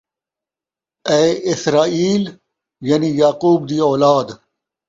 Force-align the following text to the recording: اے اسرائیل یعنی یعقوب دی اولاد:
اے 1.11 1.23
اسرائیل 1.51 2.23
یعنی 2.89 3.09
یعقوب 3.19 3.59
دی 3.69 3.77
اولاد: 3.89 4.27